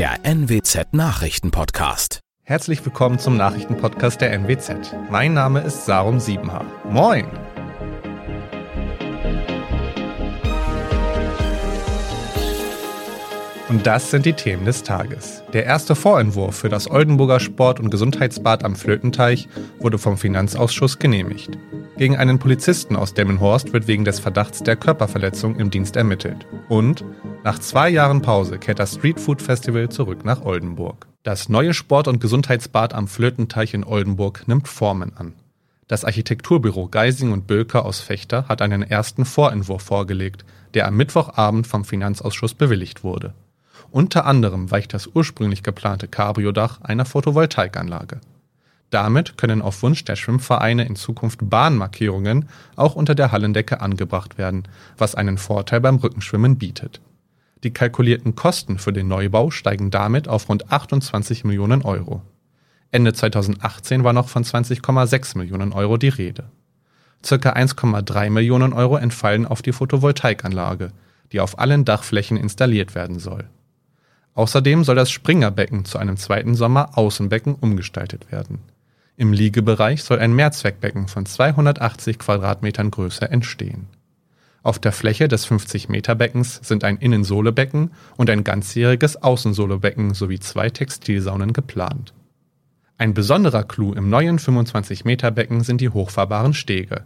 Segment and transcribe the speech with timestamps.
[0.00, 2.20] der NWZ Nachrichtenpodcast.
[2.42, 4.96] Herzlich willkommen zum Nachrichtenpodcast der NWZ.
[5.10, 6.64] Mein Name ist Sarum Siebenhaar.
[6.88, 7.26] Moin!
[13.68, 15.42] Und das sind die Themen des Tages.
[15.52, 19.48] Der erste Vorentwurf für das Oldenburger Sport- und Gesundheitsbad am Flötenteich
[19.80, 21.58] wurde vom Finanzausschuss genehmigt.
[21.98, 26.46] Gegen einen Polizisten aus Demmenhorst wird wegen des Verdachts der Körperverletzung im Dienst ermittelt.
[26.70, 27.04] Und
[27.42, 31.06] nach zwei Jahren Pause kehrt das Street Food Festival zurück nach Oldenburg.
[31.22, 35.34] Das neue Sport- und Gesundheitsbad am Flötenteich in Oldenburg nimmt Formen an.
[35.88, 41.66] Das Architekturbüro Geising und Bölker aus Fechter hat einen ersten Vorentwurf vorgelegt, der am Mittwochabend
[41.66, 43.34] vom Finanzausschuss bewilligt wurde.
[43.90, 48.20] Unter anderem weicht das ursprünglich geplante Cabrio-Dach einer Photovoltaikanlage.
[48.90, 54.64] Damit können auf Wunsch der Schwimmvereine in Zukunft Bahnmarkierungen auch unter der Hallendecke angebracht werden,
[54.98, 57.00] was einen Vorteil beim Rückenschwimmen bietet.
[57.62, 62.22] Die kalkulierten Kosten für den Neubau steigen damit auf rund 28 Millionen Euro.
[62.90, 66.44] Ende 2018 war noch von 20,6 Millionen Euro die Rede.
[67.24, 70.92] Circa 1,3 Millionen Euro entfallen auf die Photovoltaikanlage,
[71.32, 73.44] die auf allen Dachflächen installiert werden soll.
[74.34, 78.60] Außerdem soll das Springerbecken zu einem zweiten Sommer-Außenbecken umgestaltet werden.
[79.16, 83.88] Im Liegebereich soll ein Mehrzweckbecken von 280 Quadratmetern Größe entstehen.
[84.62, 91.52] Auf der Fläche des 50-Meter-Beckens sind ein Innensohlebecken und ein ganzjähriges Außensohlebecken sowie zwei Textilsaunen
[91.54, 92.12] geplant.
[92.98, 97.04] Ein besonderer Clou im neuen 25-Meter-Becken sind die hochfahrbaren Stege.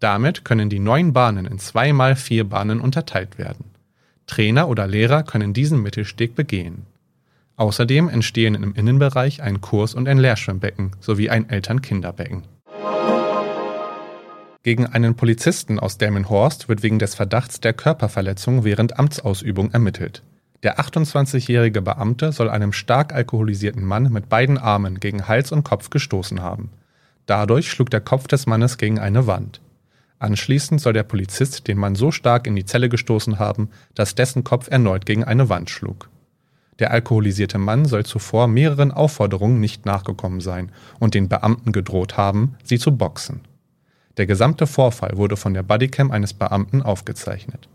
[0.00, 3.66] Damit können die neun Bahnen in zwei mal vier Bahnen unterteilt werden.
[4.26, 6.86] Trainer oder Lehrer können diesen Mittelsteg begehen.
[7.54, 12.42] Außerdem entstehen im Innenbereich ein Kurs- und ein Lehrschwimmbecken sowie ein Eltern-Kinder-Becken.
[14.66, 20.24] Gegen einen Polizisten aus Delmenhorst wird wegen des Verdachts der Körperverletzung während Amtsausübung ermittelt.
[20.64, 25.90] Der 28-jährige Beamte soll einem stark alkoholisierten Mann mit beiden Armen gegen Hals und Kopf
[25.90, 26.70] gestoßen haben.
[27.26, 29.60] Dadurch schlug der Kopf des Mannes gegen eine Wand.
[30.18, 34.42] Anschließend soll der Polizist den Mann so stark in die Zelle gestoßen haben, dass dessen
[34.42, 36.10] Kopf erneut gegen eine Wand schlug.
[36.80, 42.56] Der alkoholisierte Mann soll zuvor mehreren Aufforderungen nicht nachgekommen sein und den Beamten gedroht haben,
[42.64, 43.42] sie zu boxen.
[44.16, 47.68] Der gesamte Vorfall wurde von der Bodycam eines Beamten aufgezeichnet.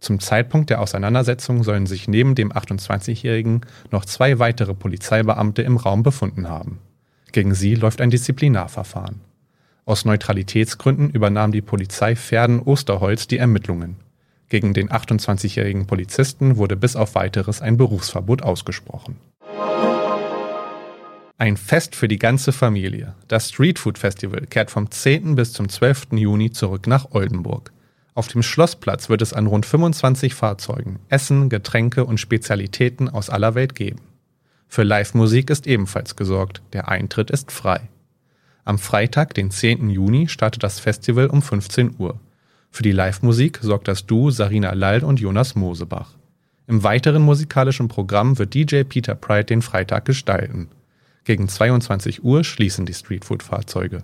[0.00, 3.60] Zum Zeitpunkt der Auseinandersetzung sollen sich neben dem 28-Jährigen
[3.90, 6.78] noch zwei weitere Polizeibeamte im Raum befunden haben.
[7.30, 9.20] Gegen sie läuft ein Disziplinarverfahren.
[9.84, 13.96] Aus Neutralitätsgründen übernahm die Polizei Verden-Osterholz die Ermittlungen.
[14.48, 19.16] Gegen den 28-jährigen Polizisten wurde bis auf weiteres ein Berufsverbot ausgesprochen.
[21.42, 23.16] Ein Fest für die ganze Familie.
[23.26, 25.34] Das Street Food Festival kehrt vom 10.
[25.34, 26.12] bis zum 12.
[26.12, 27.72] Juni zurück nach Oldenburg.
[28.14, 33.56] Auf dem Schlossplatz wird es an rund 25 Fahrzeugen Essen, Getränke und Spezialitäten aus aller
[33.56, 34.02] Welt geben.
[34.68, 36.62] Für Live-Musik ist ebenfalls gesorgt.
[36.74, 37.88] Der Eintritt ist frei.
[38.64, 39.90] Am Freitag, den 10.
[39.90, 42.20] Juni, startet das Festival um 15 Uhr.
[42.70, 46.14] Für die Live-Musik sorgt das Duo Sarina Lall und Jonas Mosebach.
[46.68, 50.68] Im weiteren musikalischen Programm wird DJ Peter Pride den Freitag gestalten.
[51.24, 54.02] Gegen 22 Uhr schließen die Streetfood-Fahrzeuge.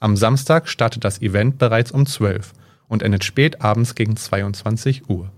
[0.00, 2.52] Am Samstag startet das Event bereits um 12
[2.88, 5.30] und endet spät abends gegen 22 Uhr.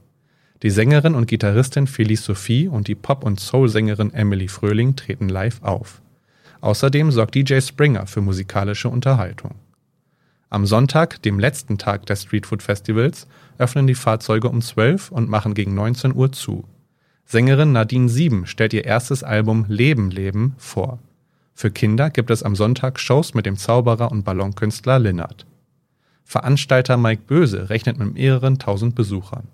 [0.63, 5.63] Die Sängerin und Gitarristin Felice Sophie und die Pop- und Soul-Sängerin Emily Fröhling treten live
[5.63, 6.01] auf.
[6.61, 9.57] Außerdem sorgt DJ Springer für musikalische Unterhaltung.
[10.49, 13.27] Am Sonntag, dem letzten Tag des Streetfood Festivals,
[13.59, 16.65] öffnen die Fahrzeuge um 12 und machen gegen 19 Uhr zu.
[17.27, 20.99] Sängerin Nadine Sieben stellt ihr erstes Album Leben Leben vor.
[21.55, 25.47] Für Kinder gibt es am Sonntag Shows mit dem Zauberer und Ballonkünstler Linnert.
[26.25, 29.49] Veranstalter Mike Böse rechnet mit mehreren tausend Besuchern.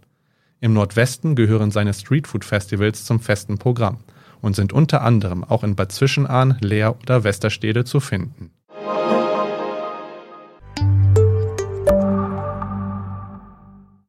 [0.60, 3.98] Im Nordwesten gehören seine Streetfood Festivals zum festen Programm
[4.41, 8.50] und sind unter anderem auch in Bad Zwischenahn, Leer oder Westerstede zu finden.